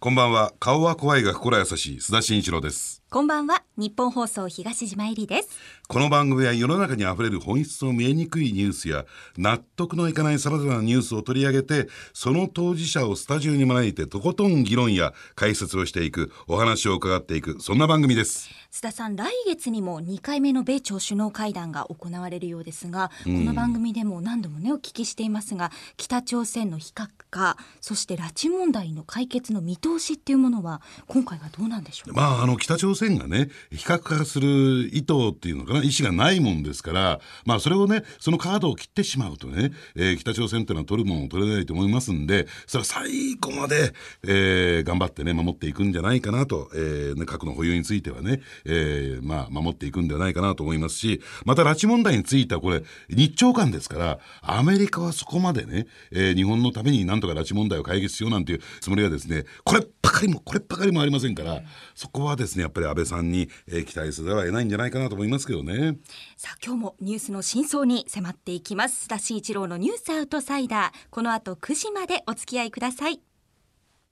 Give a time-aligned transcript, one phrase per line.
[0.00, 0.52] こんばんは。
[0.60, 1.96] 顔は怖いが心優しい。
[1.96, 3.02] 須田慎一郎です。
[3.10, 3.62] こんばんは。
[3.78, 5.48] 日本放送東島えりです。
[5.88, 9.06] この番組は世の中にあふれる本質の見えにくいニュースや
[9.38, 18.50] 納得のいかない様々なニュースを取り上げてその当事者をスタジオに招いてとことん議論や解説をしていくお話を伺っていくそんな番組です。
[18.70, 32.14] 須田さん来月にも2回目の米朝首脳会談が行われるようですが、この番組でも何度もねお聞きしていますが北朝鮮の非核化そして拉致問題の解決の見通しっていうものは今回はどうなんでしょう？
[32.14, 43.92] か、まあ、あの北朝鮮がね非核化する意図っていうのかな意思がないもんですから、まあ、それをねそのカードを切ってしまうとね、えー北朝鮮っていうのは取るものを取れないと思いますんでそれは最後まで、
[44.26, 61.62] えー頑張ってね守っていくんじゃないかなと、えーね、核の保有についてはね、えーまあ、守っていくんではないかなと思いますしまた拉致問題についてはこれ日朝間ですからアメリカはそこまでね、えー日本のためになんとか拉致問題を解決しようなんていうつもりはですねこればかりもこればかりもありませんから
[61.94, 65.98] そこはですねやっぱり安倍さんに、えー期待せざるを得ないんじゃないかなと思いますけどね。
[66.36, 69.06] さあ今日もニュースの真相に迫っていきます。
[69.06, 71.06] 須田慎一郎のニュースアウトサイダー。
[71.10, 73.27] この後9時までお付き合いください。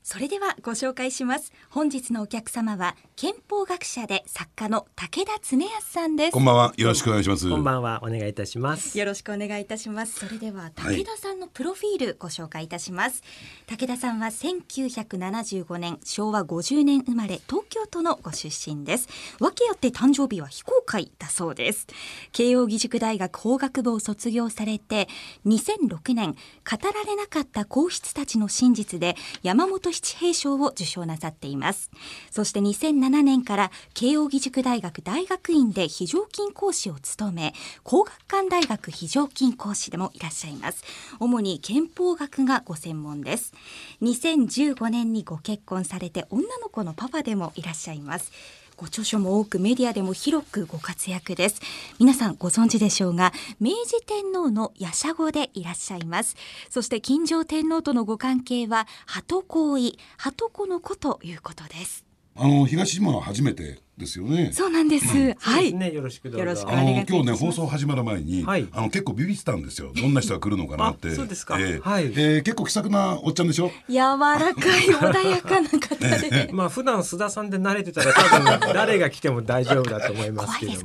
[0.09, 7.51] それではご紹介します本日のお客様は憲法学者で作家の武田恒康さんですこんばんはよろしくお願いします。
[7.51, 8.97] こんばんは、お願いいたします。
[8.97, 10.21] よろしくお願いいたします。
[10.21, 13.25] それでは武田さんのプロフィールご紹介いたします。
[13.67, 19.09] 武田さんは1975年昭和50年生まれ東京都のご出身です。
[19.41, 21.87] 訳あって誕生日は非公開だそうです。
[22.33, 25.09] 慶應義塾大学法学部を卒業されて
[25.47, 31.91] 2006年語られなかった皇室たちの真実で山本七平賞を受賞なさっています。
[32.31, 40.85] そして2007年から慶應義塾大学大学院で非常勤講師を務め工学館大学非常勤講師でもいらっしゃいます
[41.21, 43.55] 主に憲法学がご専門です
[44.03, 48.33] 2015年にご結婚されて女の子のパパでもいらっしゃいます
[48.77, 51.61] ご著書も多くメディアでも広くご活躍です。
[51.99, 56.37] 皆さんご存知でしょうが明治天皇の夜叉子でいらっしゃいます。
[56.69, 62.06] そして金城天皇とのご関係は鳩行為鳩子の子ということです。
[62.39, 64.51] あの東島は初めてですよね。
[64.53, 65.15] そうなんです、はい。
[65.39, 66.39] そうですね、よろしくどうぞ。
[66.41, 67.13] よろしくおあ願いします。
[67.13, 68.69] の今日ね放送始まる前に、はい。
[68.73, 69.91] あの結構ビビってたんですよ。
[69.97, 71.09] どんな人が来るのかなって。
[71.09, 71.59] あそうですか。
[71.59, 71.81] ええ。
[71.81, 72.13] はい。
[72.15, 73.71] ええ結構気さくなおっちゃんでしょ？
[73.89, 74.55] 柔らかい
[74.89, 76.51] 穏やかな方で。
[76.53, 80.79] まあ普段須田さんで慣れてたら多分誰が来ても大丈夫だと思いますけども。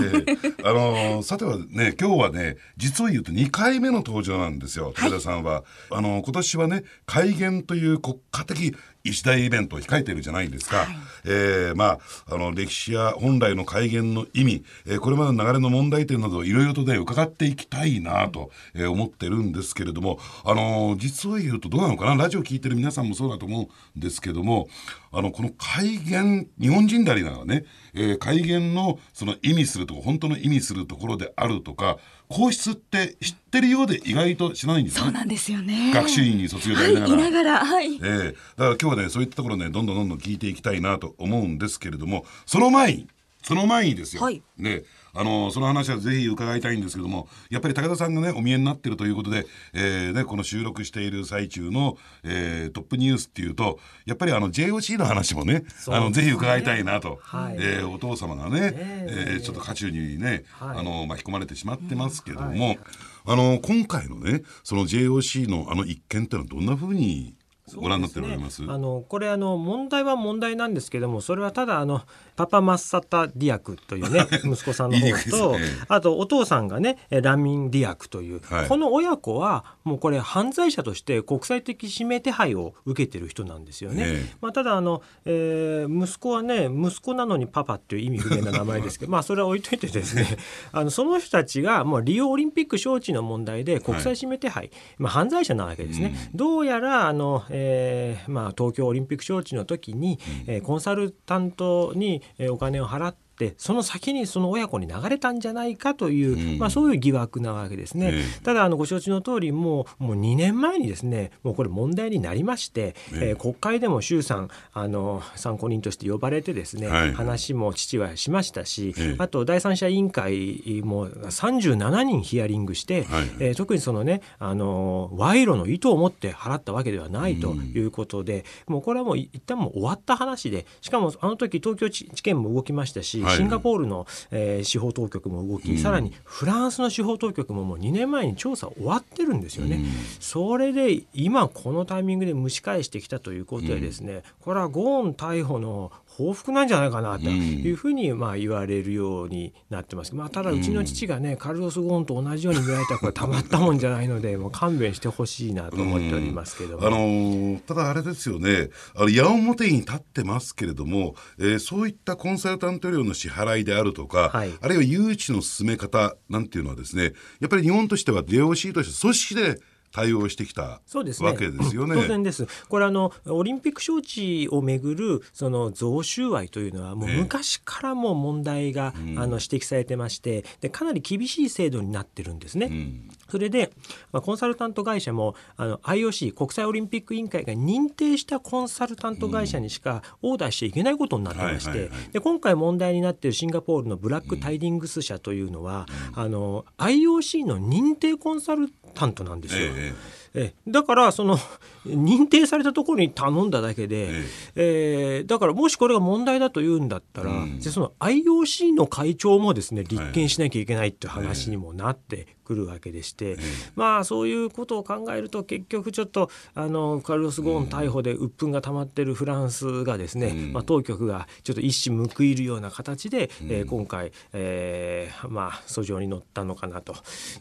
[0.00, 0.64] ええ。
[0.64, 8.74] あのさてはね今日はね実を言うと2回目の登場なんですよ武田さんは、あの今年はね改元という国家的
[9.08, 10.86] 一大イベントを控えているじゃないですか、はい。
[11.24, 22.16] えーまああの歴史や本来の改元の意味、えーこれまでの流れの問題点などをいろいろとね伺っていきたいなと、えー思ってるんですけれどもあの実を言うとどうなのかな？
[22.16, 24.68] ラジオ聞いてる皆さんもそうだと思うんですけども
[25.12, 35.02] あのこの改元日本人でありながらね、えー改元のその意味するとこ本当の意味するところであるとか皇室って知ってるようで意外と知らないんですね。
[35.02, 35.92] そうなんですよね。
[35.94, 37.06] 学習院に卒業であながら。
[37.06, 37.94] いながらはい。
[37.94, 37.98] ええ。
[37.98, 43.08] だから今日はねそういったところねどんどんどんどん聞いていきたいなと思うんですけれどもその前に
[43.42, 44.42] その前にですよ、はい。
[44.58, 44.82] ね
[45.16, 57.56] あのその話はぜひ伺いたいんですけどもやっぱり武田さんがねお見えになってるということで、えーね、この収録している最中の、えートップニュースっていうとやっぱりあの JOC の話もねあのぜひ伺いたいなと、はい。
[57.58, 59.06] えーお父様がね、え。
[59.08, 60.78] えーちょっと渦中にね、はい。
[60.78, 62.78] あの巻き込まれてしまってますけども、うんはい。
[63.26, 67.35] あの今回のねその JOC のあの一件ってのはどんなふうに
[67.74, 68.62] ご覧になっておられます。
[68.68, 72.02] あのこれあの問題は問題なんですけどもそれはただあの
[72.36, 75.64] パパマッサタ・ディアクというね息子さんの方と、ね。
[75.88, 78.68] あとお父さんがねえラミン・ディアクという、はい。
[78.68, 84.04] この親子はもうこれ犯罪者として国際的指名手配を受けてる人なんですよね。
[84.06, 84.36] ええ。
[84.40, 90.26] まあ、ただあの、えー息子はね息子なのにパパっていう意味不明な名前ですけど まあそれは置いといてですね
[90.72, 96.30] あのその人たちがもうリオオリンピック招致の問題で国際指名手配、まあ、犯罪者なわけですね。
[96.34, 106.58] どうやらあの、えーまあ、東京オリンピック招致の時に、えーコンサルタントにえーお金を払ってってその先にその親子に流れたんじゃないかという、うん。
[106.58, 108.10] まあ、そういう疑惑なわけですね。
[108.12, 108.42] ええ。
[108.42, 113.28] ただあのご承知の通りもうもう2年前にですねもうこれ問題になりまして、ええ。
[113.30, 117.12] えー国会でも衆参あの参考人として呼ばれてですね、はい。
[117.12, 119.16] 話も父はしましたし、ええ。
[119.18, 123.30] あと第三者委員会も37人ヒアリングして、はい。
[123.40, 139.76] えー特にそのねあの賄賂の意図を持って払ったわけではないということで、もうこれはもう一旦もう終わった話でしかもあの時東京地地検も動きましたし、シンガポールの、えー、司法当局も動き、うん、さらにフランスの司法当局ももう2年前に調査終わってるんですよね。
[139.76, 139.84] うん、
[140.20, 150.14] それで今このタイミングで蒸し返してきたということでですね、これはゴーン逮捕の報復なんじゃないかなというふうにまあ言われるようになってます。
[150.14, 158.70] まあ、ただうちの父がね、カルロス・ゴーンと同じように見られたらこれたまったもんじゃないので もう勘弁してほしいなと思っておりますけどあのー、ただあれですよね。
[158.94, 169.60] あの矢面に立ってますけれども、えー、そういったコンサルタント料の支払いであるとか、はい、あるいは誘致の進め方なんていうのはですねやっぱり日本としては JOC として組織で
[169.92, 171.94] 対応してきたそうです、ね、わけですよね。
[171.94, 172.46] 当然です。
[172.68, 182.66] これあのオリンピック招致をめぐるその贈収賄というのはもう昔からも問題が、ね、あの指摘されてましてでかなり厳しい制度になってるんですね。
[182.66, 183.72] うん、それで、
[184.12, 199.72] まあ、コンサルタント会社もあの IOC 国際オリンピック委員会が認定したコンサルタント会社にしかオーダーしちゃいけないことになってまして、で今回問題になっているシンガポールのブラックタイディングス社というのは、うん、あの IOC の認定コンサルタントなんですよ。
[199.74, 200.15] え yeah.
[200.36, 201.38] えだからその
[201.86, 205.22] 認定されたところに頼んだだけで、ええ。
[205.24, 213.36] ー、だからもしこれが問題だというんだったら、うん、その IOC の会長もですね立件しなきゃいけないっていう話にもなってくるわけでして、え。
[213.74, 226.94] まあそういうことを考えると結局ちょっとあのカルロス・ゴーン逮捕で鬱憤が溜まってるフランスがですね、うん、まあ、当局がちょっと一矢報いるような形で、うん、えー、今回、えー、まあ訴状に乗ったのかなと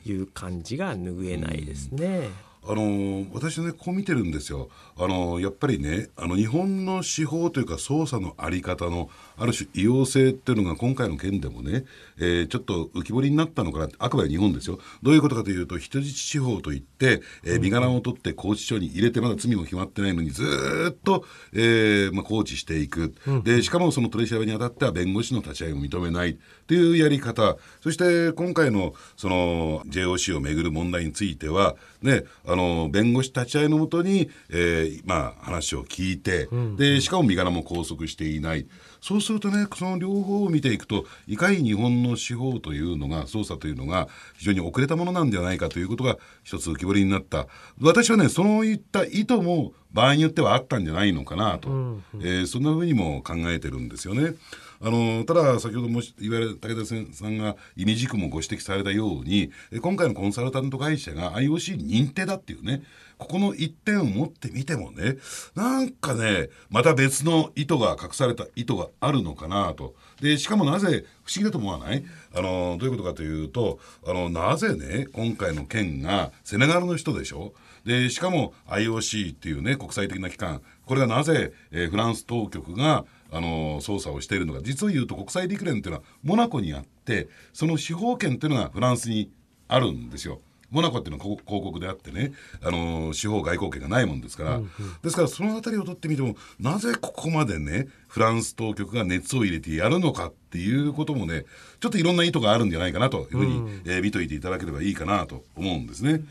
[0.06, 2.30] いう感じが拭えないですね。
[2.68, 4.70] あの私ねこう見てるんですよ。
[4.98, 11.86] あのやっぱりねあの日本の司法というか捜査の在り方のある種異様性っていうのが今回の件でもね、
[12.18, 14.80] えー、ちょっと浮き彫りになったのかなあくまで日本ですよ。
[15.04, 20.44] どういうことかというと人質司法といって、えー、身柄を取って拘置所に入れてまだ罪も決まってないのにず
[20.92, 26.38] っと、えーまあ、拘置していく、うん、でしかもその取り調べにあたっては弁護士の立ち会いを認めない。
[26.68, 27.58] というやり方。
[27.82, 38.68] そして今回のその JOC をめぐる問題についてはねあの弁護士立ち会いのもとに、えーまあ、話を聞いて、うん、でしかも身柄も拘束していない。
[39.06, 47.46] そうするとねその両方を見ていくといかに日本の司法というのが捜査というのが非常に遅れたものなんではないかということが一つ浮き彫りになった。
[47.80, 54.34] 私はねそういった意図も場合によってはあったんじゃないのかなと、うんうん、えー、そんなふうにも考えてるんですよね。
[54.82, 59.52] あのただ先ほども言われ武田さんが意味軸もご指摘されたように
[59.82, 62.84] 今回のコンサルタント会社が IOC 認定だっていうね
[63.18, 65.18] ここの一点を持ってみてもね
[65.56, 69.96] なんかねまた別の意図が隠された意図があるのかなと。
[70.22, 72.04] でしかもなぜ不思議だと思わない？
[72.36, 77.54] あのどういうことかというとあのなぜね今回の件がセネガルの人でしょ？
[77.86, 80.62] でしかも IOC っていうね国際的な機関。
[80.86, 89.32] これがなぜ、えー、フランス当局があの捜査をしているのか実を言うと国際陸連っていうのはモナコにあってその司法権っていうのがフランスに
[89.68, 90.40] あるんですよ。
[90.72, 94.70] モナコっていうのは広告であってね、あの司法外交権がないもんですから、うんうん、
[95.04, 101.46] ですからその辺りを取ってみてもなぜここまでねフランス当局が熱を入れてやるのかっていうこともね
[101.80, 106.22] ちょっといろんな意図があるんじゃないかなというふうに、うん、えー、見といていただければいいかなと思うんですね。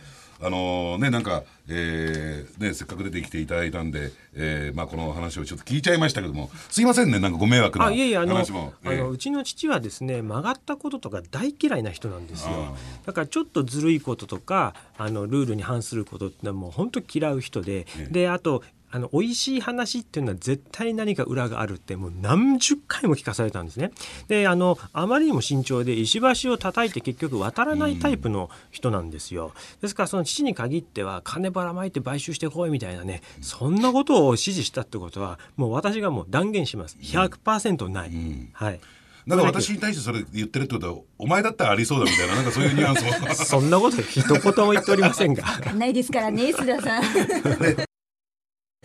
[0.41, 8.73] あのー、ねなんか、えー、ねせっかく出てきていただいたんで、えー、まあこの話をちょっと聞いちゃいましたけどもすいませんねなんかご迷惑な話も。
[8.85, 12.77] あの、うちの父はですね曲がったこととか大嫌いな人なんですよ。
[13.07, 18.63] だからちょっとずるいこととかあのルールに反することってのはもう本当嫌う人で、であと
[18.95, 23.91] あの美味しい話っていうのは絶対何か裏があるってもう何十回も聞かされたんですね。
[24.29, 29.53] であのあまりにも慎重で石橋を叩いて結局渡らないタイプの人なんですよ。
[29.83, 36.97] ですからその父に限っては金ばらまいて買収してこいみたいなねそんなことを指示したってことはもう私がもう断言します。
[37.01, 38.11] 100%ない。
[38.11, 38.81] うん、はい。
[39.27, 43.35] なんか私に対してそれ言ってるってことはお前だったらありそうだみたいななんかそういうニュアンスも。
[43.35, 45.43] そんなこと一言も言っておりませんが。
[45.75, 47.03] ないですからね須田さん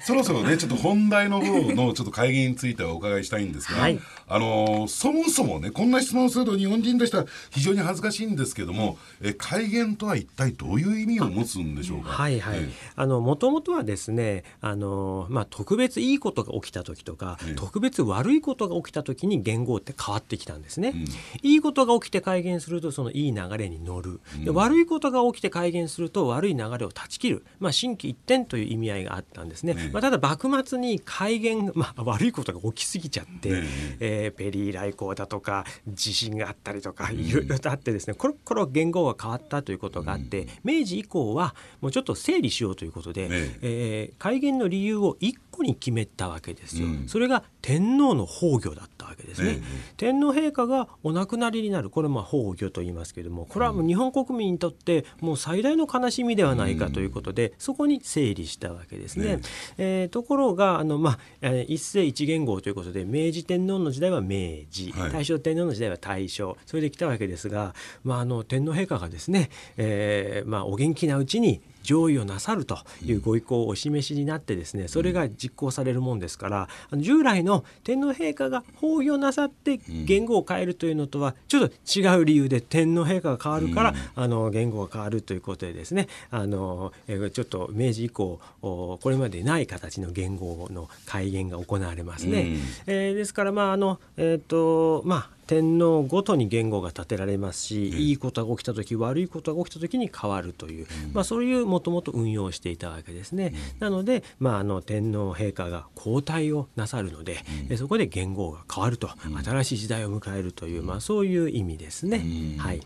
[0.09, 12.09] そろそろねちょっと本題の方のちょっと会議についてはお伺いしたいんですが、はい、あのそもそもねこんな質問をすると日本人としては非常に恥ずかしいんですけどもえ改元とは一体どういう意味を持つんでしょうか？
[12.09, 12.59] はいはい。
[12.95, 20.89] あのもともとはですねあのまあ特別いいことが起きた時とか、特別悪いことが起きた時に元号って変わってきたんですね。
[20.89, 21.05] うん、
[21.43, 24.21] いいことが起きて改元するとそのいい流れに乗る。
[24.43, 27.45] で悪いことが起きて改元すると悪い流れを断ち切る。
[27.59, 29.75] まあ心機一転という意味合いがあったんですね。
[29.93, 33.63] まあ、ただ幕末に改元、 まあ、悪いことが起きすぎちゃって、ね
[33.99, 34.31] え。
[34.33, 44.13] ー、ペリー来航だとか地震があったりとかいろいろとあってですねコロコロ元号が変わったということがあって、明治以降はもうちょっと整理しようということで、ねえ。
[44.13, 46.87] ー、改元の理由を一個後に決めたわけですよ。
[46.87, 47.07] うん。
[47.07, 49.59] それが天皇の崩御だったわけですね。
[49.61, 49.93] え。
[49.97, 51.89] 天皇陛下がお亡くなりになる。
[51.89, 59.37] これまあ崩御と言いますけれどもこれはもう日本国民にとってもう最大の悲しみではないかということで、そこに整理したわけですね。
[59.37, 59.41] ね
[59.81, 65.11] えーところがあの、まあ、えー一世一元号ということで明治天皇の時代は明治、はい。
[65.11, 66.57] 大正天皇の時代は大正。
[66.65, 92.41] それで来たわけですが、まあ、あの天皇陛下がですね、えーまあ、お元気なうちに上位をなさるというご意向をお示しになってですねそれが実行されるもんですから従来の天皇陛下が崩御なさって言語を変えるというのとはちょっと違う理由で天皇陛下が変わるから、あの言語が変わるということでですねあの、えーちょっと明治以降おこれまでない形の言語の改元が行われますね。
[92.41, 92.59] うん。
[92.87, 103.55] えーですからまああのえっ、とまあ天皇ごとに言語が立てられますし、いいことが起きた時悪いことが起きた時に変わるという、まあ、そういうもともと運用していたわけですね。
[103.79, 109.09] なので、まあ、あの天皇陛下が交代をなさるので、えそこで言語が変わると、
[109.43, 112.21] 新しい時代を迎えるという、まあ、そういう意味ですね。
[112.59, 112.81] はい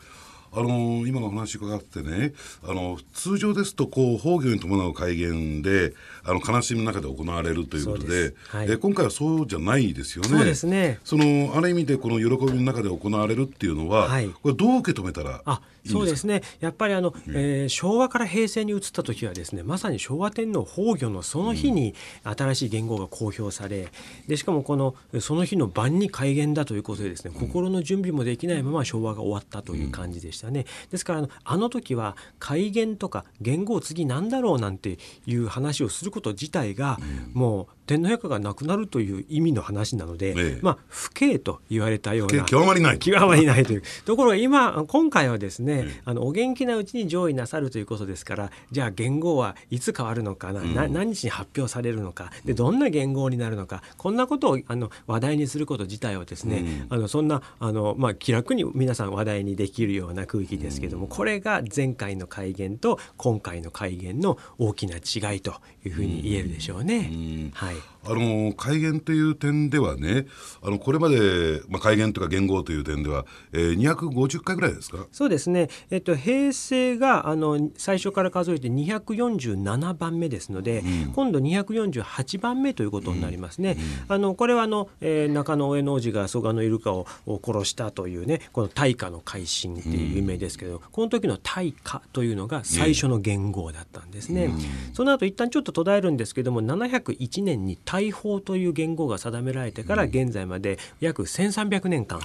[0.55, 2.33] あのー今のお話伺ってね
[2.63, 5.93] あの通常ですとこう崩御に伴う改元で
[6.23, 8.71] あの悲しみの中で行われるということではい。
[8.71, 10.29] え今回はそうじゃないですよね。
[10.29, 10.99] そうですね。
[11.03, 14.29] そのある意味でこの喜びの中で行われるっていうのは、はい。
[14.29, 15.41] これどう受け止めたら
[15.85, 16.41] そうですすね。
[16.59, 23.87] やっぱりあの、えー昭和から平成に移った時はですねまさに昭和天皇崩御のその日に新しい元号が公表され
[24.27, 30.65] でしかもこのその日の晩に改元だということでですね心の準備もできないまま昭和が終わったという感じでしたね。
[30.91, 36.99] ですからあのあの時は改元とか元号次なんだろうなんていう話をすること自体が、
[37.33, 40.59] もう天皇陛下が亡くなるという意味の話なので、ええ。
[40.61, 43.83] まあ不敬と言われたようけな極まりない極まりないという。
[44.05, 67.51] ところが今今回はですね、あのお元気なうちに上位なさるということですからじゃあ元号はいつ変わるのかな、な何日に発表されるのかでどんな元号になるのかこんなことをあの話題にすること自体はですね、あのそんなあの、まあ、気楽に皆さん話題にできるような空気ですけども、これが前回の改元と今回の改元の大きな違いというふうに言えるでしょうね。
[67.53, 67.72] はい
[68.05, 70.25] あの改元という点ではね
[70.61, 75.07] あのこれまで、まあ、改元とか元号という点では、えー、250回ぐらいですか？
[75.11, 80.83] そうですね、えっと、平成があの最初から数えて247番目ですので、
[81.15, 83.77] 今度248番目ということになりますね。
[84.07, 94.51] あのこれはあの、えー中野上野王子が蘇我のイルカをを殺したというねこの大化の改新っていう有名ですけど、この時の大化というのが最初の元号だったんですね。
[94.93, 102.19] その後一旦ちょっと途絶えるんですけども701年に大法という元号が定められてから現在まで約1300年間、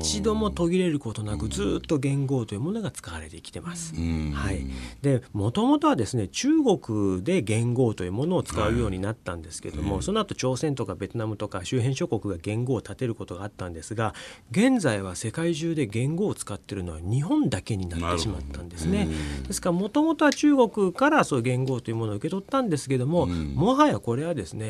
[0.00, 3.94] 一度も途切れることなくずっと元号というものが使われてきてます。
[4.00, 4.32] ん。
[4.32, 4.66] はい、
[5.02, 14.14] でもともとはですね中国で元号というものを使うようになったんですけども、その後朝鮮とかベトナムとか周辺諸国が元号を立てることがあったんですが
[14.50, 19.08] 現在は世界中で元号を使っているのは日本だけになってしまったんですね。
[19.46, 24.69] ですからもともとは中国からそういう元号というものを受け取ったんですけども、もはやこれはですね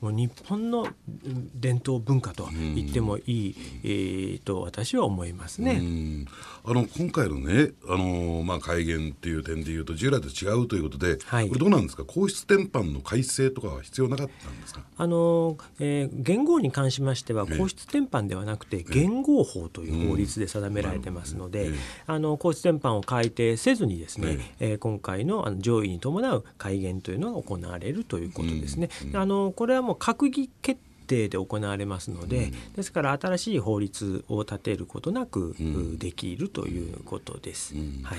[0.00, 0.86] もう日本のう
[1.28, 5.72] ん伝統文化と言ってもいい、えーと私は思いますね。
[5.72, 6.26] うん。
[6.64, 11.48] あの今回のね、あのまあ、改元っていう点でいうと従来と違うということで、はい。
[11.48, 12.04] これどうなんですか？
[12.04, 14.82] 皇室典範の改正とかは必要なかったんですか？
[14.96, 17.58] あのえー元号に関しましてはええ。
[17.58, 21.74] 皇室典範ではなくて元号法という法律で定められてますので、ええ。
[22.06, 24.74] あの皇室典範を改定せずにですね、ええ。
[24.74, 28.90] ー今回のあの上位に伴う改元というのが行われるということですね。
[29.14, 35.56] あのこれはもう閣議決定で行われますので、ですから新しい法律を立てることなく、
[35.98, 37.74] できるということです。
[38.02, 38.18] はい。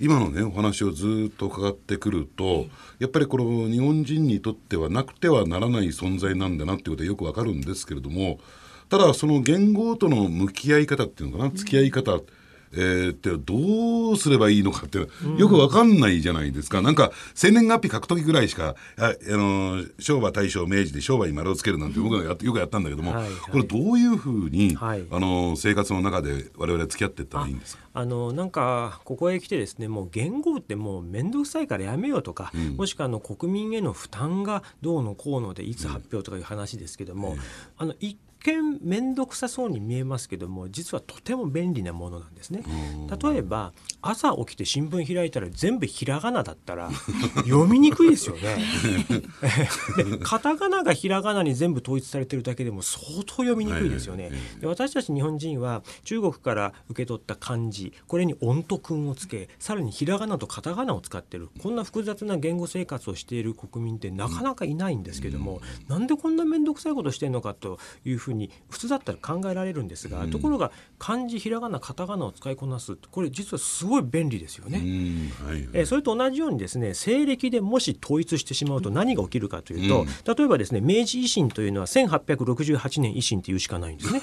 [0.00, 2.66] 今のねお話をずっと伺ってくると
[2.98, 8.38] やっぱりこの日本人にとってはなくてはならない存在なんだなっていうことはよくわかるんですけれども
[8.90, 12.20] ただその言語との向き合い方っていうのかな付き合い方、
[12.72, 14.98] えーってどうすればいいのかって
[15.38, 23.32] よくわかんないじゃないですか、なんか生年月日書く時ぐらいしかああの昭和大正明治で昭和に丸をつけるなんて僕がやっよくやったんだけども、はいはい。
[23.32, 25.04] これどういうふうに、はい。
[25.10, 27.82] あの生活の中で我々付き合っていったらいいんですか？
[27.94, 37.36] あのなんかここへ来てですねもう言語ってもう面倒くさいからやめようとか、もしくはあの国民への負担がどうのこうのでいつ発表とかいう話ですけども、
[37.78, 42.62] あの一見面倒くさそうに見えますけども実はとても便利なものなんですね。
[43.20, 46.90] 例えば朝起きて新聞開いたら全部ひらがなだったら
[47.38, 48.58] 読みにくいですよね。
[49.96, 54.30] で カタカナがひらがなに全部統一されてるだけでも相当読みにくいですよね。
[54.60, 68.35] で私たち日本人は中国から受け取った漢字これに音と訓をつけさらにひらがなとカタカナを使ってるこんな複雑な言語生活をしている国民ってなかなかいないんですけども、なんでこんな面倒くさいことしてんのかというふうに
[68.68, 74.78] 普通だったら考えられるんですが、ところが漢字ひらがなカタカナを使いこなすこれ実はすごい便利ですよね。
[75.46, 84.20] はいえーそれと同じようにですね西暦でもし統一してしまうと何が起きるかというと、例えばですね明治維新というのは1868年維新っていうしかないんですね。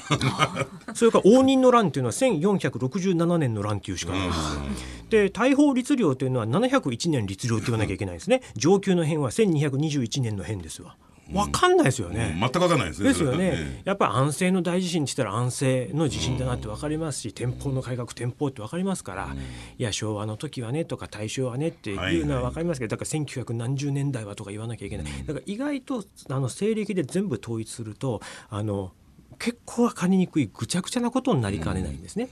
[0.93, 5.10] それから応仁の乱というのは1467年の乱というしかないんです。
[5.10, 8.41] で大法律令というのは701年律令って言わなきゃいけないんですね。
[8.55, 10.96] 上級の変は1221年の変ですわ
[11.31, 13.09] わかんないですよね、全くわかんないですね。
[13.09, 13.81] ですよね。
[13.85, 19.35] やっぱり安政の大地震って言ったら安政の地震だなって分かりますし、天保の改革天保って分かりますから、
[19.77, 25.05] いや昭和の時はねとか大正はねっていうのは分かりますけど、だから1900何十年代はとか言わなきゃいけない。
[25.25, 28.91] だから意外とあの西暦で全部統一するとあの
[29.39, 32.27] 結構分かりにくいぐちゃぐちゃなことになりかねないんですね。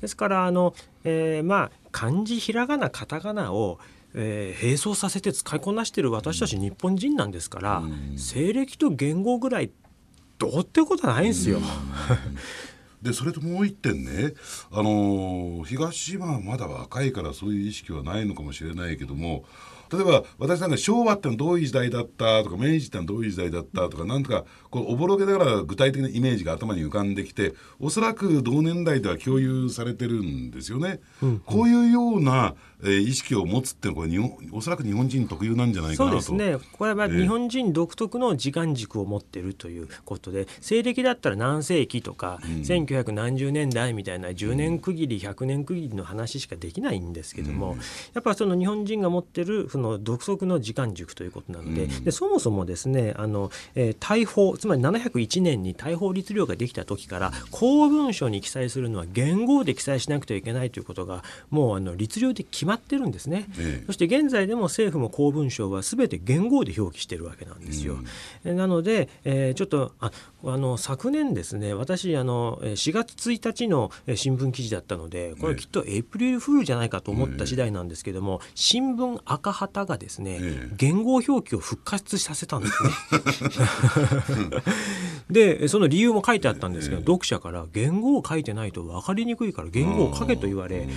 [0.00, 3.80] ですからあの、えーまあ漢字ひらがなカタカナを
[4.14, 7.82] えー並走させて使いこなしてる私たち日本人なんですから、
[8.16, 9.70] 西暦と言語ぐらい
[10.38, 11.60] どうってことはないんですよ。
[13.02, 14.34] でそれともう一点ね、
[14.70, 19.44] あのー東島はまだ若いからそういう意識はないのかもしれないけども
[19.90, 31.00] 例えば私なんか昭和ってのはどういう時代だったとか明治ってのはどういう時代だったとかなんとかこうおぼろげながら具体的なイメージが頭に浮かんできておそらく同年代では共有されてるんですよね。
[31.46, 36.18] こういうような、えー意識を持つっていうのはこれ日本おそらく日本人特有なんじゃないかそうなと。
[36.18, 36.56] ですね。
[36.72, 47.76] これは日本人独特の時間軸を持ってるということで西暦だったら何世紀とか、1900何十年代みたいな10年区切り100年区切りの話しかできないんですけども、
[48.14, 63.46] やっぱその日本人が持ってるその独特の時間軸ということなので,、でそもそもですねあの、えー大法つまり701年に大法律令ができた時から公文書に記載するのは元号で記載しなくてはいけないということがもうあの律令で決まってるんですね。
[63.58, 67.98] ええそして現在でも政府も公文書は全て元号で表記してるわけなんですよ。
[68.44, 70.10] えなので、えーちょっとあ
[70.44, 82.90] あの昨年ですね私あのえー4月1日のえー新聞記事だったのでこれきっとエイプリルフールじゃないかと思った次第なんですけども新聞赤旗がですねええ元号表記を復活させたんですね。
[85.30, 90.88] でその理由も書いてあったんですけど、読者から元号を書いてないと分かりにくいから元号を書けと言われ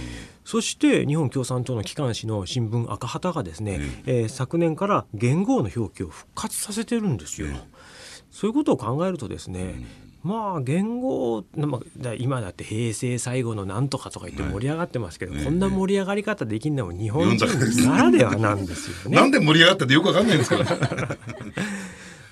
[0.45, 7.47] そして日本共産党の機関紙の新聞赤旗がですね、えー昨年から元号の表記を復活させてるんですよ。
[8.31, 9.75] そういうことを考えるとですね、
[10.23, 17.45] まあ元号、まあだ今だって平成最後のなんとかとか言って盛り上がってますけど、こんな盛り上がり方できるのも日本人
[17.87, 19.17] ならではなんですよね。
[19.17, 20.65] なんで盛り上がったってよくわかんないんですから。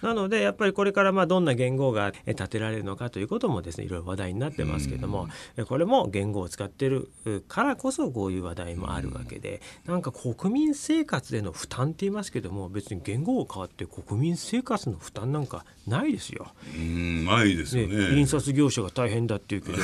[0.01, 16.47] なのでやっぱりこれからまあどんな言語がえ立てられるのかということもですねいろいろ話題になってますけどもえこれも言語を使ってるうからこそこういう話題もあるわけでなんか国民生活での負担って言いますけども別に言語が変わって国民生活の負担なんかないですよ。
[16.75, 18.17] うんないですねよね。
[18.17, 19.77] 印刷業者が大変だって言うけど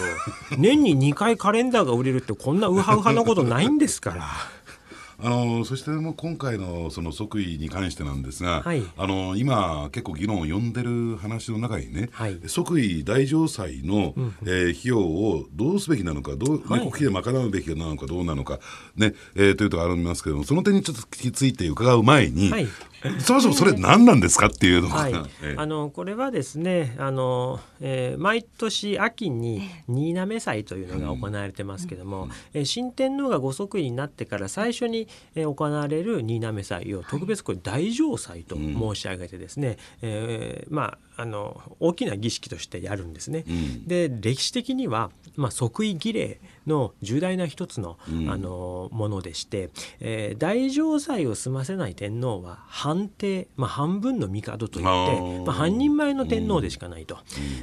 [0.58, 4.57] 年に2回カレンダーが売れるってこんなウハウハなことないんですから。
[5.19, 8.84] あのそしてもう今回のその即位に関してなんですが、はい。
[8.97, 12.39] あの今結構議論を呼んでる話の中にね、はい。
[12.45, 16.80] 即位大嘗祭の、えー費用をどうすべきなのかどう、ねはい。
[16.82, 18.60] 国費で賄うべきなのかどうなのか、
[18.95, 22.67] ねえーというところがありますけどもその点にちょっとついて伺う前に、はい。
[23.19, 25.13] そもそもそれ何なんですかっていうのが、はい。
[25.41, 25.60] え、ー。
[25.60, 43.43] あのこれはですねあの、えー毎年秋に新滑祭というのが行われてますけども、えー新天皇がご即位になってから最初に、えー行われる新滑祭を特別これ大乗祭と申し上げてですね、えーまああの大きな儀式としてやるんですね。
[43.47, 43.88] うん。
[43.88, 48.30] で歴史的には、まあ、即位儀礼の重大な一つの,、うん。
[48.30, 57.17] あのものでして、えー大乗祭を済ませない天皇は半帝、まあ、半分の帝といってまあ、半人前の天皇でしかないと、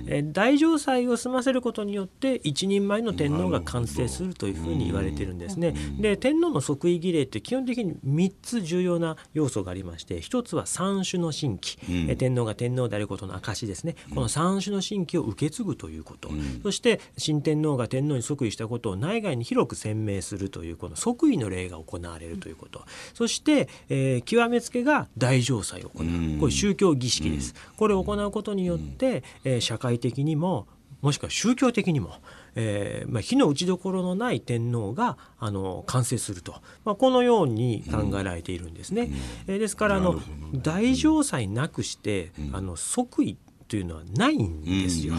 [0.07, 5.75] えー大乗祭を済ませることによって一人前の天皇が完成するというふうに言われてるんですね。
[6.01, 11.95] で天皇の即位儀礼って基本的に3つ重要な要素がありまして一つは三種の神器、うん。
[12.11, 16.31] えー天皇が天皇であることの証ですねこの三種の神器を受け継ぐということ、
[16.63, 26.39] そして新天皇が天皇に即位したことを内外に広く宣明するというこの即位の礼が行われるということ、そして、えー、極めつけが大城祭を行う。
[26.41, 30.67] これ宗教儀式です、これを行うことによって、えー、社会的にも
[31.05, 32.15] もしくは宗教的にも、
[32.57, 39.03] えーまあ、火の打ちどころのない天皇があの完成すると、まあ、このように考えられているんですね。
[39.47, 40.21] うん、えー、ですからあの、
[40.63, 43.37] 大城祭なくして、あの即位
[43.75, 45.15] というのはないんですよ。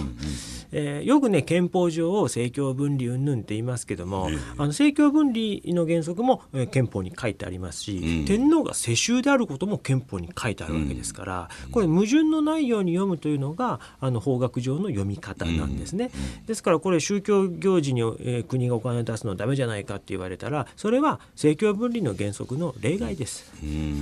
[0.72, 16.12] えー、よくね憲法上を政教分離云々って言いますけども、あの政教分離の原則も、えー、憲法に書いてありますし、うん、天皇が世襲であることも憲法に書いてあるわけですから、これ矛盾のないように読むというのがあの法学上の読み方なんですね。
[16.46, 23.52] ですからこれ宗教行事に、えー、国がお金を出すのはダメじゃないかって言われたらそれは政教分離の原則の例外です。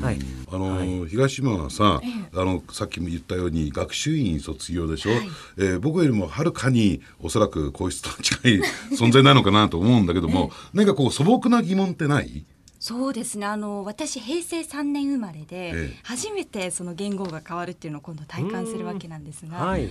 [0.02, 0.20] はい、
[0.52, 2.02] あの、はい、東島はさ、
[2.34, 5.22] あのさっきも言ったように学習院卒業でしょ、はい、
[5.58, 8.62] えー、僕よりもはるかにおそらく皇室と近い
[8.94, 12.46] 存在なのかなと思うんだけども、何かこう素朴な疑問ってない？
[12.80, 13.46] そうですね。
[13.46, 19.88] あの私平成3年生まれで、ええ、初めてその言語が変わるっていうのを今度体感するわけなんですが、はい、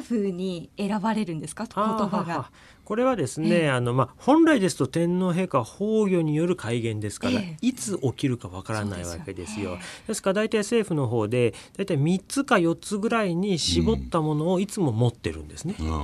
[0.00, 1.66] なふうに選ばれるんですか？
[1.66, 2.50] 言葉が。
[2.84, 9.78] これはですね、えあのまあ、本来ですと天皇陛下崩御による改元ですから、え、いつ起きるかわからないわけですよ。
[10.08, 15.76] ですから大体政府の方で大体3つか4つぐらいに絞ったものをいつも持ってるんですね。
[15.78, 16.02] うん、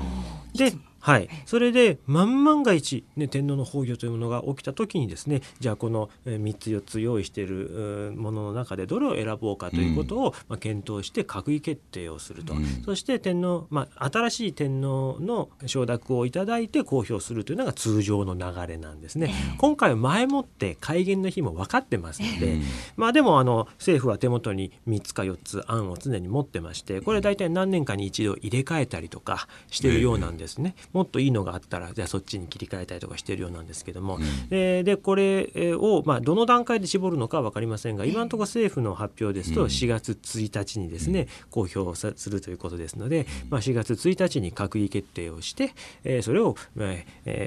[0.56, 0.74] で
[1.06, 19.32] はい、それで万万が一、ね、天皇の崩御というものが起きた時にですねじゃあこの3つ4つ用意しているものの中でどれを選ぼうかということを、まあ、検討して閣議決定をすると、うん、そして天皇、まあ、新しい天皇の承諾をいただいて公表するというのが通常の流れなんですね。
[19.58, 22.56] 今回は前もって改元の日も分かってますので、
[22.96, 30.74] まあ、でもあの政府は手元に3つか4つ案を常に持ってましてこれ大体何年かに一度入れ替えたりとかしているようなんですね。
[30.96, 47.04] もっといいのがあったらじゃあそっちに切り替えたりとかしているようなんですけども、うん、えー、でこれを、まあ、どの段階で絞るのかは分かりませんが今のところ政府の発表ですと4月1日にですね、うん、公表するということですので、まあ、4月1日に閣議決定をして、えー、それを、え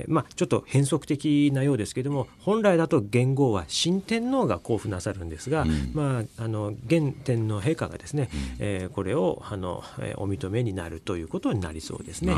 [0.08, 9.84] ーまあ、ちょっと変則的なようですけども本来だと元号は新天皇が交付なさるんですが、うん、まあ、あの現天皇陛下がですね、えー、これをあの
[10.18, 12.34] お認めになるということになりそうですね。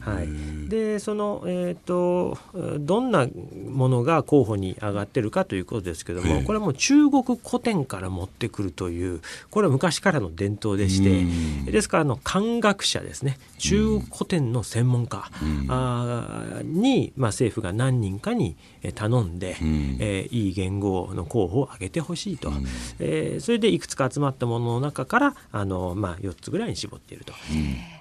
[0.00, 0.28] はい、
[0.68, 2.38] でその、えーと、
[2.78, 3.26] どんな
[3.68, 13.38] ものが候補に上がってるかということですけども、これはもう中国古典から持ってくるというこれは昔からの伝統でしてですからあの漢学者ですね。
[13.58, 15.30] 中国古典の専門家
[15.68, 18.56] あに、まあ、政府が何人かに
[18.94, 22.52] 頼んで、えー、いい言語の候補を挙げてほしいと、
[22.98, 27.32] えー、それでいくつか集まったものの中からあの、まあ、4つぐらいに絞っていると。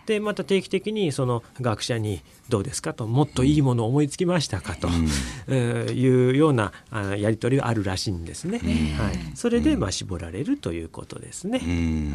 [0.10, 6.74] でまた定期的にその学者にどうですかともっといいものを思いつきましたかと、うん、いうような
[7.16, 8.58] やり取りがあるらしいんですね。
[8.98, 11.60] はい、それでまあ絞られるということですね。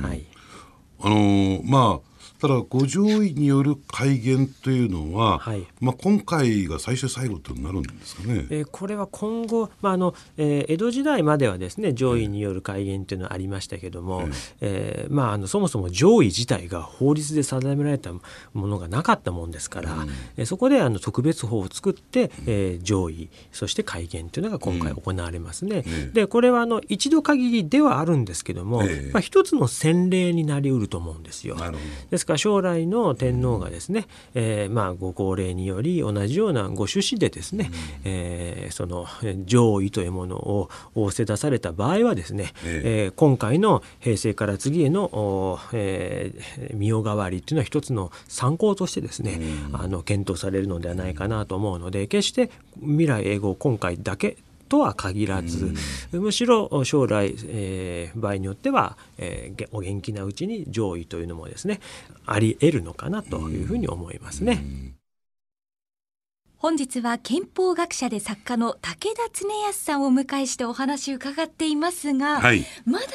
[0.02, 0.24] はい、
[1.02, 2.13] あのー、まあ
[2.44, 18.20] ただ五条院による改元というのは、はい、まあ、今回が最初最後となるんですかね、えー、これは今後、まああのえー、江戸時代まではですね上位による改元というのはありましたけども、えー、えー、まあ、あのそもそも上位自体が法律で定められたも
[18.66, 25.82] のがなかったもんですから、うん、えそこであの特別法を作って、えー、上位そして改元というのが今回行われますね。
[25.86, 28.82] うん、でこれはあの一度限りではあるんですけども、
[29.14, 31.56] まあ、一つの先例になりうると思うんですよ。
[32.10, 37.70] ですからか将来の天皇がですね、えー、まあご高齢により同じようなご出資でですね、
[38.04, 39.06] えー、その
[39.44, 49.40] 上位というものを仰せ出された場合はですね、えー、今回の平成から次への、えー、御代替わりというのは一つの参考としてですね、
[49.72, 54.36] あの検討されるのではないかなと思うので決して未来永劫今回だけ
[54.68, 55.74] とは限らず、
[56.12, 61.80] むしろ将来、えー、場合によっては、えー、お元気なうちに上位というのもですね
[62.26, 64.64] あり得るのかなというふうに思いますね。
[66.64, 73.10] 本日は憲法学者で作家の武田恒康さんをお迎えしてお話を伺っていますが、はい、まだまだ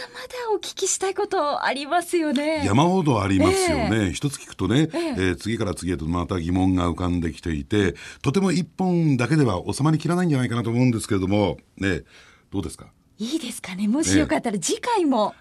[0.53, 2.63] お聞きしたいことありますよね。
[2.63, 12.03] 山ほどありますよね、えー、一つ聞くとね、えー、えー、次から次へとまた疑問が浮かんできていてとても一本だけでは収まりきらないんじゃないかなと思うんですけれどもね
[12.51, 12.91] どうですか？
[13.19, 13.89] いいですかね。
[13.89, 15.35] もしよかったら次回も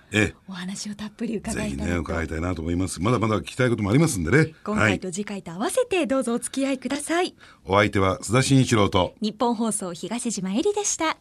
[0.49, 3.01] お話をたっぷり伺いたい、ね、伺いたいなと思います。
[3.01, 4.53] まだまだ聞きたいこともありますんでね。
[4.65, 7.35] 今回と次回と合わせてどうぞお付き合いください、はい、
[7.67, 9.15] お相手は須田慎一郎と。
[9.21, 11.19] 日本放送東島えりでした